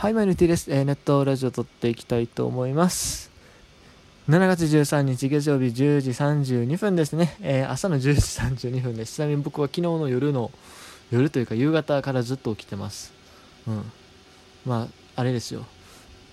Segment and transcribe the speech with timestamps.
[0.00, 3.30] はい、マイルティです、えー、ネットラジオ撮っていきたいと思います。
[4.30, 7.36] 7月13日月曜日10時32分ですね。
[7.42, 9.16] えー、朝の10時32分です。
[9.16, 10.50] ちなみに僕は昨日の夜の、
[11.10, 13.12] 夜というか夕方からずっと起きてます。
[13.68, 13.92] うん。
[14.64, 15.66] まあ、あれですよ。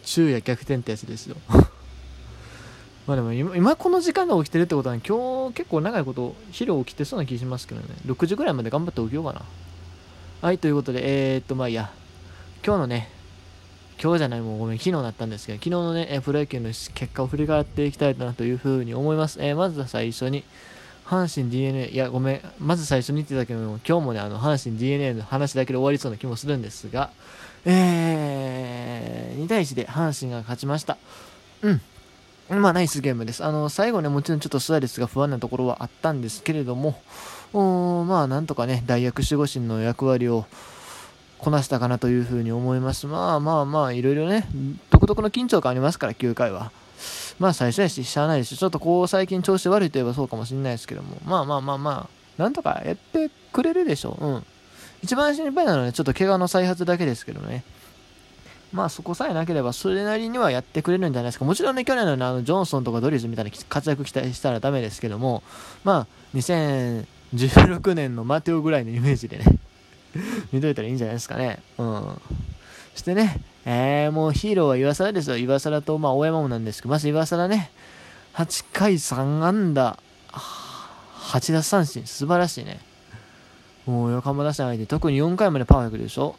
[0.01, 1.35] 昼夜逆転ってやつですよ。
[3.05, 7.87] まあでも今今この時間で起きてるってことは、ね、今日結構長いこと昼起きてそうな気しますけどね。
[8.05, 9.41] 6時ぐらいまで頑張って起きようかな。
[10.41, 11.01] はい、ということで、
[11.33, 11.91] えー、っと、まあいいや、
[12.65, 13.16] 今日のね、
[14.01, 19.39] 今日じゃない、もうごめん、昨日だったんですけど、昨日のね、プロ野球の結果を振り返っていきたいなというふうに思います。
[19.41, 20.43] えー、まずは最初に、
[21.05, 27.09] 阪神 DNA、いや、ごめん、まず最初に言ってたけども、今日もね、あの、阪神 DNA の話だけで終わりそうな気もするんですが、
[27.65, 30.97] えー、2対1で阪神が勝ちました。
[31.61, 31.81] うん。
[32.49, 33.43] まあ、ナイスゲームです。
[33.43, 37.01] あの、最後ね、もちろんちょっとスアレスが不安なところはあったんですけれども、
[37.53, 40.45] おまあ、なんとかね、大役守護神の役割を、
[41.39, 43.07] こなしたかなというふうに思います。
[43.07, 44.47] まあまあまあ、いろいろね、
[44.89, 46.71] 独特の緊張感ありますから、9回は。
[47.39, 54.25] まあ最初やし、しゃあないですし、ちょっとこう最近調子悪いといえばそうかもしれないですけども、まあまあまあまあ、なんとかやってくれるでしょう。
[54.25, 54.45] うん。
[55.03, 57.63] 一番心配なのは、ね、ちょっと怪我の再発だけですけどね。
[58.73, 61.45] まあそこさえなければそれなりにはやってくれるんじゃないですか。
[61.45, 65.43] もちろんね、去年の、あのジョンソンとかドリーズみたいな活躍期待したらダメですけども、
[65.83, 69.45] まあ2016年のマテオぐらいのイメージでね、
[70.51, 71.59] 見といたらいいんじゃないですかね。
[71.77, 72.21] うん。
[72.93, 75.37] そしてね、えー、もうヒーローは岩貞ですよ。
[75.37, 77.69] 岩貞と、まあ、大山もなんですけど、まず岩貞ね、
[78.33, 79.99] 8回3安打、
[80.31, 82.79] 8奪三振、素晴らしいね。
[83.85, 86.35] もう横浜打線相手、特に4回までパーフェクトでしょ。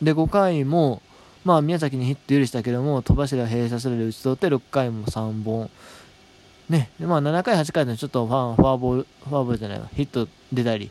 [0.00, 1.02] で、5回も、
[1.44, 5.70] まあ、宮崎にヒット許したけども、戸柱閉鎖するで打ち取って、6回も3本。
[6.68, 10.90] ね、でまあ、7回、8回でちょっとファン、フォアボール、フォアボールじゃないわ、ヒット出たり、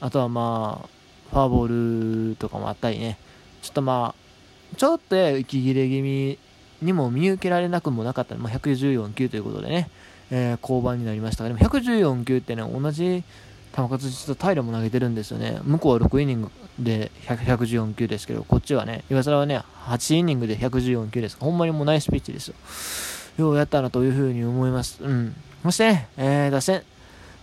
[0.00, 0.88] あとはまあ、
[1.32, 3.18] フォアボールとかもあったりね、
[3.62, 6.38] ちょっとまあ、ちょっと息切れ気味
[6.82, 9.88] にも見受けられなくもなかったまあ、114球ということでね、
[10.30, 13.24] えー、降板になりましたが、でも114球ってね、同じ
[13.74, 15.58] 球数実は平も投げてるんですよね。
[15.64, 21.38] 向こうは6イニングで114球ですけど、こっちはね、岩沢はね、8イニングで114球です。
[21.40, 22.54] ほんまにもうナイスピッチですよ。
[23.38, 25.02] ようやったなというふうに思います。
[25.02, 25.34] うん。
[25.62, 26.82] そして、えー、打線。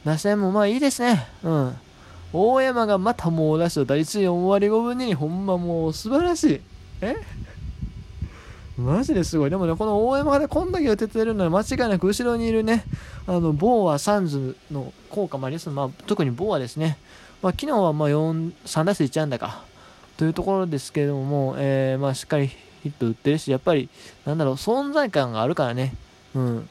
[0.05, 1.27] 打線もまあいいですね。
[1.43, 1.75] うん。
[2.33, 6.61] 大山がまたもう出しと打率4割5分2厘ほんまもう素晴らしい。
[7.01, 7.15] え？
[8.77, 9.49] マジですごい。
[9.49, 12.85] でもねこの大山がねこんだけ打ててるのは間違いなく後ろにいるね
[13.27, 16.97] あのボーアサンズの効果もあります、まあ、特にボーアですね、
[17.41, 19.63] まあ、昨日はまあ4 3打数1安打か。
[20.15, 23.89] というところですけれども、えー、まあしっかりヒット打ってるしやっぱり
[24.25, 25.95] なんだろう存在感があるからね。
[26.35, 26.69] うん。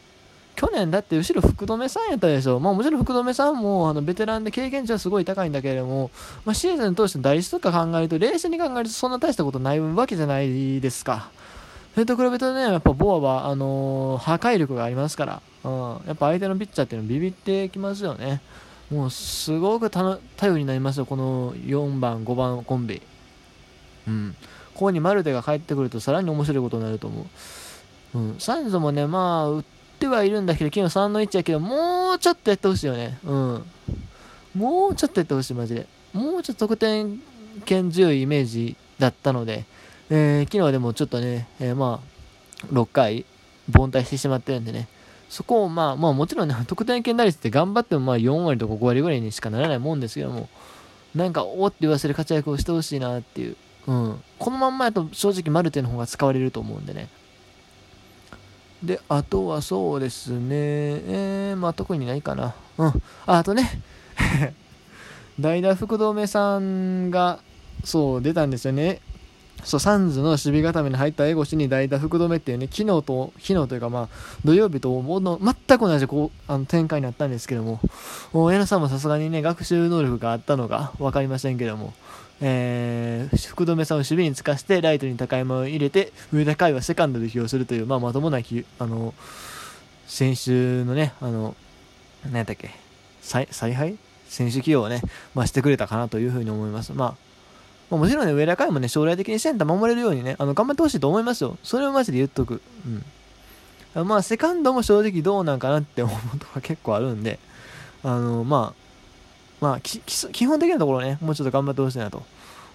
[0.59, 2.59] 去年だって後ろ福留さんやったでしょ。
[2.59, 6.11] まあもちろん福留さんもあのベテランで経験値はすごい高いんだけれども、
[6.45, 11.31] まあ、シーズン通して打率とか考えると、冷静に考えるとそんな大したことないわけじゃないですか。
[11.95, 18.41] それと比べるとね、やっぱボアは、あのー、破壊力がありますから、うん、やっぱ相手のピッチャーっていうのビビってきますよね。
[18.91, 23.01] もうすごく頼りになりますよ、この4番、5番コンビ。
[24.09, 24.35] うん。
[24.75, 27.27] ここにマルテが帰ってくるとさらに面白いことになると思
[28.15, 28.19] う。
[28.19, 28.37] うん。
[28.41, 33.19] サンズもね、まあ、ってはいるんだけど、昨日3の1やけど、もうちょっとやってほしいよね。
[33.25, 33.65] うん。
[34.55, 35.87] もうちょっとやってほしい、マジで。
[36.13, 37.21] もうちょっと得点
[37.65, 39.65] 圏強いイメージだったので、
[40.09, 42.01] えー、昨日はでもちょっとね、えー、ま
[42.63, 43.25] あ、6回、
[43.77, 44.89] 凡退してしまってるんでね、
[45.29, 50.49] そこをまあ、まあもちろんね、 得点圏打率って頑張ってもまあ4割とか5割ぐらいにしかならないもんですけども、
[51.15, 53.57] なんか、おって言わせる活躍をしてほしいなっていう。
[53.87, 54.23] うん。
[54.39, 57.09] このまんまやと正直マルテの方が使われると思うんでね。
[58.83, 62.55] で、あとはそうですね、えー、まあ特にないかな。
[62.79, 62.93] うん。
[63.27, 63.81] あとね、
[65.41, 67.41] 代打福留さんが、
[67.85, 69.01] そう、出たんですよね。
[69.65, 74.09] そう、サンズの守備固めに入った江越に代打福留っていうね、昨日と、昨日というかまあ、
[74.45, 77.81] 土曜日との全く同じこうあの展開になったんですけども、
[78.51, 81.93] 矢野さんもさすがにね、学習能力があったのか分かりませんけども、
[82.41, 89.15] えー、福留さんを守備につかして、ライトに高山を入れて、上田海はセカンドで起用するという、まあ、まともなあの、
[90.07, 91.57] 選手のね、あの、
[92.25, 92.71] 何やったっけ、
[93.21, 93.99] 采配？
[94.29, 95.01] 選手起用をね、
[95.35, 96.93] まあ、してくれたかなというふうに思います。
[96.93, 97.28] まあ、
[97.91, 101.57] まあ、もちろんね、上田海もね、将来的にセンター守れるようにね、あの、頑張ってほしいと思いますよ。
[101.63, 102.61] それをマジで言っとく。
[103.97, 104.07] うん。
[104.07, 107.39] まあ、セカンドも正直どうなんかなって思うとか結構あるんで、
[108.05, 112.23] あの、まあ、まあ、基本的なところね、もうちょっと頑張ってほしいなと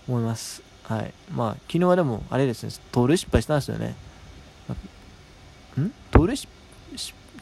[0.07, 0.63] 思います。
[0.83, 1.13] はい。
[1.33, 3.95] まあ、昨日はでも、あれですね、盗塁失敗したんですよね。
[5.79, 5.91] ん？
[6.11, 6.53] 盗塁失敗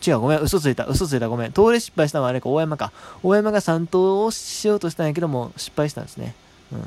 [0.03, 1.51] 違う、ごめん、嘘ついた、嘘ついた、ごめん。
[1.51, 2.91] 盗塁失敗したのはあれか、大山か。
[3.21, 6.33] 大山が3投をしようとしたんやけども、失敗したんですね。
[6.71, 6.81] うん。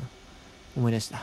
[0.77, 1.21] 思い出した。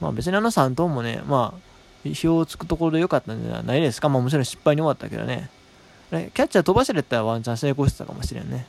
[0.00, 4.08] まあ別にあの3投もね、まあ、意をつくところで良かったんじゃないですか。
[4.08, 5.50] まあもちろん失敗に終わったけどね。
[6.10, 8.66] キャッチャー飛ばせれたらワンチャン成功してたかもしれんね。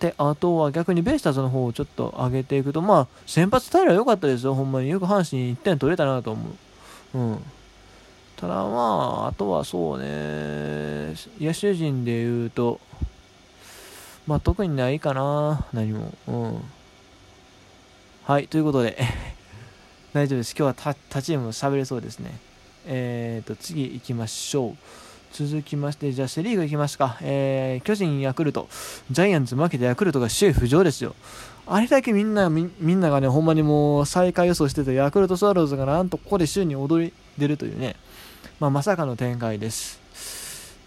[0.00, 4.88] で、あとは逆にベイスターズの方をちょっと上げていくと、まあ、先発平良かったですよ、ほんまに。
[4.88, 6.44] よく阪神1点取れたなと思
[7.14, 7.18] う。
[7.18, 7.44] うん。
[8.36, 12.80] ただまあ、あとはそうね、野手陣で言うと、
[14.26, 16.12] まあ特にないかな、何も。
[16.26, 16.62] うん。
[18.26, 18.96] はい、ということで
[20.14, 20.54] 大丈夫です。
[20.58, 22.38] 今日は他チーム喋れそうですね。
[22.86, 24.76] えーと、次行きましょう。
[25.30, 27.18] 続きまして、じゃあセ・リーグ行きますか。
[27.20, 28.66] えー、巨人、ヤクルト、
[29.10, 31.14] ジャイアンツ負けてヤクルトが首位浮上ですよ。
[31.66, 37.94] あれだけみんな、みみんながね、ほんまにもう最下位予想してたヤクルトスワローズがなんとここで首位に躍り出るというね、
[38.58, 40.00] まあ、まさかの展開です。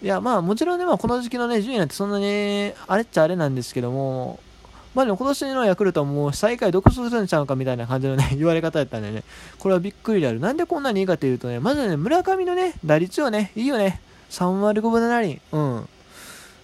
[0.02, 4.40] いや、まあもちろんね、まあ、この時期のね、順位なんてそんなにあれっちゃあれなんですけども、
[4.94, 9.22] まあでも今年のヤクルトはもう最下位独走するんちゃうかみたいな感じのね、 言われ方やったんでね、
[9.58, 10.40] これはびっくりである。
[10.40, 14.00] なんでこんなにいいかというとね、まずね、村上のね、打率よね、いいよね。
[14.30, 15.40] 3割5分7厘。
[15.52, 15.88] うん。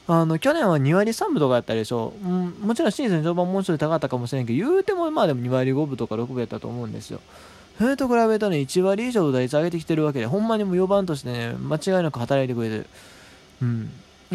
[0.06, 2.12] あの、去年は2割3分とかやったでしょ。
[2.22, 7.20] うん、もちろんシーズン序盤もうちょっと高かったかもしれんけど、言うてもまあでも2割5分とか6分やったと思うんですよ。
[7.78, 12.86] それと比べるとね、1割以上打率上げてきてるわけで、ほんまにもう4番としてね、間違いなく働いてくれてる。
[13.62, 13.90] うん。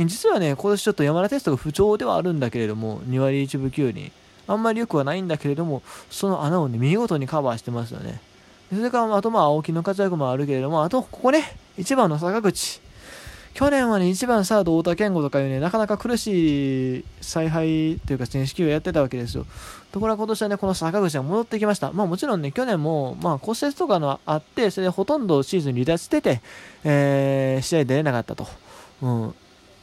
[0.06, 4.12] 実はね、今年ちょっと山田テストが不調ではあるんだけれども、2割1分9厘。
[4.48, 8.19] あんまり良くはないんだけれども、その穴をね、見事にカバーしてますよね。
[8.74, 12.81] それから、あとまあ、青木の活躍もあるけれども、あと、ここね、1番の坂口。
[13.54, 19.46] 去年はね、1番サード太田健吾とかいうね、なかなか苦しい采配というか選手球をやってたわけですよ。
[19.92, 21.92] ところが今年はね、この坂口が戻ってきました。
[21.92, 26.42] まあもちろんね、去年も、まあ骨折とかのあって、それでほとんどシーズン離脱してて、
[26.84, 28.48] えー、試合出れなかったと。
[29.01, 29.36] うん。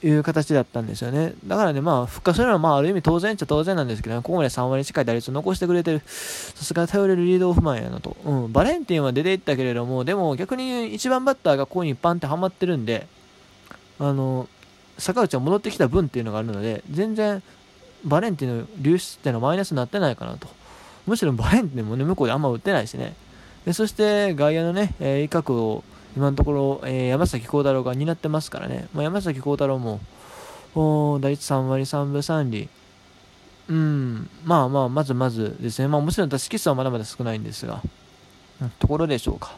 [0.06, 1.34] いう形だったんですよね。
[1.46, 8.16] だからね、まあ、復活するのは、まあ、ある意味当然っちゃ当然なんですけど、ね、ここまで3割近い打率を残してくれてる、さすが頼れるリードオフマンやなと。
[8.24, 13.06] うん、バレンティンは出ていったけれども、でも逆に1番バッターがここにパンってはまってるんで、
[13.98, 14.48] あの、
[14.98, 17.42] 坂内は戻ってきた分っていうのがあるので、全然、
[18.04, 20.48] バレンティンの流出っていうのはマイナスになってないかなと。
[21.06, 23.14] むしろバレンティンもね、向こうであんま打ってないしね。
[23.64, 25.82] でそして、外野のね、えー、威嚇を、
[26.16, 28.88] 今のところ、えー、山崎幸太郎が担ってますからね。
[28.94, 30.00] まあ、山崎幸太郎も、
[31.20, 32.68] 打率3割3分3厘。
[33.68, 35.88] うん、まあまあ、まずまずですね。
[35.88, 37.82] まあもちろん打席数はまだまだ少ないんですが、
[38.62, 39.56] うん、ところでしょうか。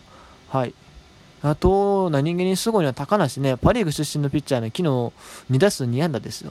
[0.49, 0.75] はい。
[1.43, 4.89] あと、何気にすごいのは高梨ね、パ・リーグ出身のピッチャーね、昨日
[5.53, 6.51] 2打数2安打ですよ。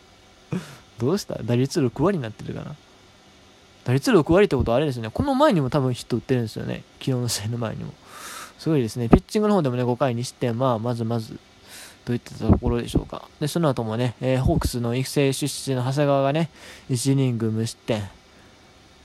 [0.98, 1.42] どうした？
[1.42, 2.74] 打率6割になってるかな。
[3.84, 6.84] 打率6割ってことはあれですね、この前にも多分ヒット打ってるんですよね。
[7.00, 7.92] 昨日の試合の前にも。
[8.60, 9.08] すごいですね。
[9.08, 11.38] ピッチングの方でもね、5回2失点、まあ、まずまず、
[12.04, 13.26] といったところでしょうか。
[13.40, 16.50] で、その後もね、えー、ホークスの育成出身の長谷川がね、
[16.90, 18.02] 1イニング無失点。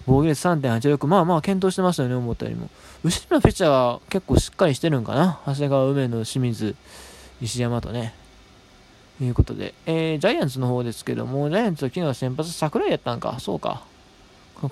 [0.05, 1.07] 防御率3.86。
[1.07, 2.69] まあまあ、検討してますよね、思ったよりも。
[3.05, 5.39] 後ろのピッチャーが結構しっかりしてるんかな。
[5.45, 6.75] 長谷川、梅野、清水、
[7.41, 8.13] 石山とね。
[9.21, 13.37] いうことで、えー、ジャイアンツの方ですけども、ジャイアンツは昨日は先発桜井やったんか。
[13.39, 13.83] そうか。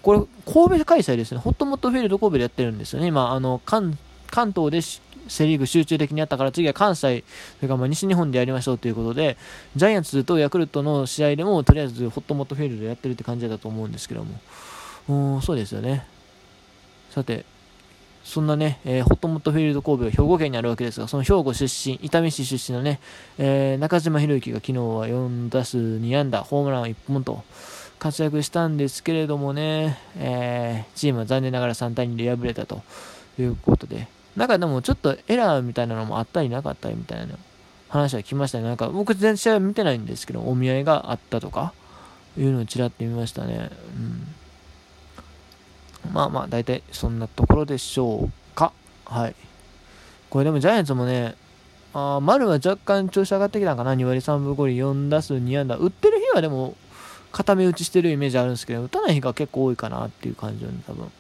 [0.02, 0.20] これ、
[0.52, 1.40] 神戸開催ですね。
[1.40, 3.08] ホットモットフィールド神戸でやってるんですよね。
[3.08, 3.98] 今、あの、関、
[4.34, 4.82] 関東で
[5.30, 7.24] セ・リーグ集中的にやったから次は関西、
[7.58, 9.38] それからま西日本でやりましょうということで、
[9.76, 14.26] ジャイアンツとヤクルトの試合でもとりあえずホットモットフィールドやってるって感じだと思うんですけど
[15.06, 16.08] も、そうですよね。
[17.12, 17.46] さて、
[18.24, 23.00] そんなね、えー、ホットモットフィールド神戸は兵庫県にあるわけですが、その兵庫出身、伊丹市出身のね、
[23.38, 27.44] えー、中島博之が昨日は4打数2安打、ホームラン1本と
[28.00, 32.82] 活躍したんですけれどもね、えー、チームは残念ながら3対2で敗れたと
[33.38, 37.36] いうことで、なんかでもちょっとエラーみたいなのもあったりなかったりみたいな
[37.90, 38.64] 話は聞きましたね。
[38.64, 41.74] なんか僕全然試合見てないんですけど、お見合いがあったとか、
[42.38, 43.70] いうのをちらって見ましたね。
[43.96, 44.28] うん。
[46.12, 48.74] まあまあ、大体そんなところでしょうか。
[49.06, 49.36] はい。
[50.30, 51.36] これでもジャイアンツもね、
[51.94, 53.94] あ丸は若干調子上がってきたかな。
[53.94, 55.76] 2割3分5厘、4打数2安打。
[55.76, 56.76] 打ってる日はでも、
[57.32, 61.12] 固め打ちしてるイメージあるんですけど、打たない日が結構多いかなっていう感じよね、多分。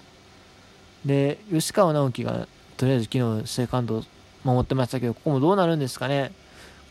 [1.05, 2.47] で、吉川直樹が
[2.83, 4.03] とりあえず昨日セカンド
[4.43, 6.33] 守ってましたけど、ここもどうなるんですかね。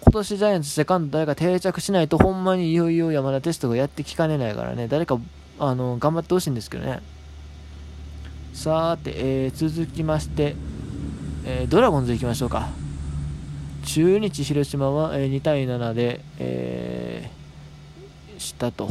[0.00, 5.20] 今年ジャイアンツセカンド誰か定着しないとほんまにいよいよ山田テストがやってきかねないからね、誰か
[5.58, 7.02] あの頑張ってほしいんですけどね。
[8.54, 10.56] さて、えー、続きまして、
[11.44, 12.70] えー、ドラゴンズ行きましょうか。
[13.84, 18.88] 中日広島は、えー、2対7で、えー、したと。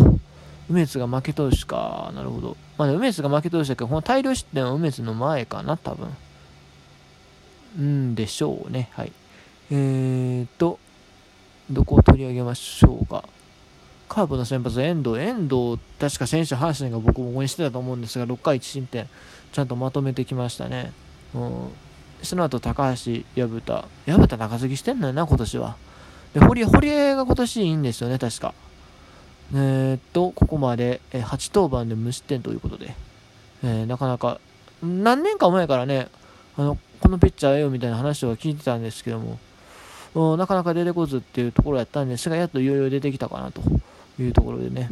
[0.69, 2.11] 梅津が負け投手か。
[2.13, 2.55] なるほど。
[2.77, 6.07] まあ、ね梅津が負け投手だけど、この大量失点は梅津の前かな、多分。
[7.79, 8.89] んでしょうね。
[8.93, 9.11] はい。
[9.71, 10.79] えーと、
[11.69, 13.23] どこを取り上げましょうか。
[14.09, 15.19] カープの先発、遠藤。
[15.19, 19.07] 遠藤、確か選手、阪神が僕も応援してたと思うんですが、6回1失点、
[19.53, 20.91] ちゃんとまとめてきましたね。
[21.33, 21.69] うん、
[22.21, 23.85] その後高橋、薮田。
[24.05, 25.77] 薮田中継ぎしてんのよな、今年は。
[26.33, 28.53] で、堀江、堀江が今年いいんですよね、確か。
[29.53, 32.93] えー、っと、ここまで、え8登板で無失点ということで、
[33.63, 34.39] えー、なかなか、
[34.83, 36.09] 何年か前からね、
[36.57, 43.61] あの、このピッチャーええよみたいな話は聞いてたんですけども、なかなか出てこずっていうところやったんですが、やっといよいよ出てきたかなと
[44.19, 44.89] いうところでね。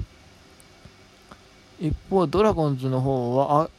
[1.80, 3.70] 一方、ドラゴンズの方は、あ、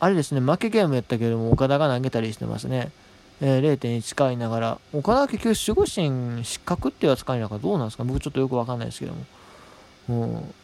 [0.00, 2.90] あれですね、負けゲームやったけども、岡田が投げたりしてますね。
[3.40, 8.04] えー、0.1回ながら、岡田は結局守護神失格っていう扱いなのかどうなんですか？
[8.04, 9.24] 僕ちょっとよくわかんないですけども。
[10.08, 10.54] うん、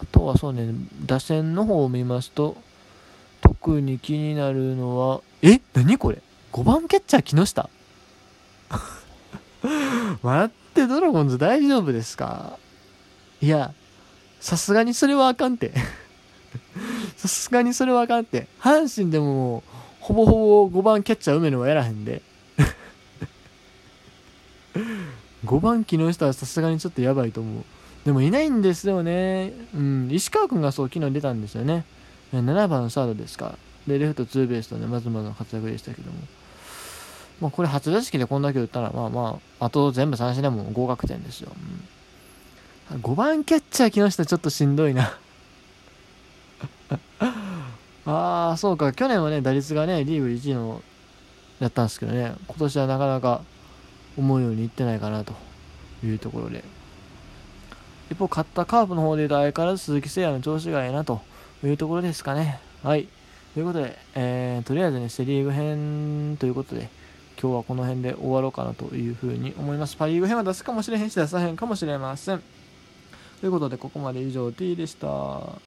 [0.00, 0.72] あとはそうね、
[1.04, 2.56] 打線の方を見ますと、
[3.50, 5.60] 特に気になるのは、え？
[5.74, 6.18] 何これ
[6.52, 7.68] ?5 番キャッチャー木下？
[10.22, 12.60] 待って、ドラゴンズ大丈夫ですか？
[13.40, 13.74] いや、
[14.38, 15.72] さすがにそれはあかんて。
[17.16, 18.46] さすがにそれはあかんって。
[18.60, 19.64] 阪神でも
[19.98, 22.22] ほぼほぼ5番キャッチャー梅野はやらへんで。
[25.44, 27.64] 5番木下はさすがにちょっとやばいと思う。
[28.04, 29.52] でもいないんですよね。
[29.74, 30.08] うん。
[30.12, 31.84] 石川君がそう昨日出たんですよね。
[32.32, 33.56] 7番サードですか？
[33.86, 36.18] で、レフトツーベースとね、まずまずの活躍でしたけども。
[37.40, 41.50] まあ、これ初打席でこんだけ打ったら、まあまあ、あと全部三振でも合格点ですよ。
[42.92, 45.18] うん、5番キャッチャー木下ちょっとしんどいな
[48.06, 48.92] ああ、そうか。
[48.92, 50.82] 去年はね、打率がね、リーグ1位の、
[51.60, 53.40] やったんですけどね、今年はなかなか
[54.18, 55.32] 思うようにいってないかなと
[56.04, 56.62] いうところで。
[58.10, 61.22] 一方、勝ったカープの方で言うと相変わらず鈴木誠也の調子がええなと
[61.60, 62.58] というところですかね。
[62.82, 63.06] はい。
[63.52, 66.88] ということで、えー、とりあえずね、セリーグ編ということで、
[67.40, 69.94] 今日はこの辺で終わろうかなというふうに思います。
[69.96, 72.42] パ・リーグ編は出すかもしれへんし、出さへんかもしれません。
[73.40, 75.52] ということで、ここまで以上 T でした。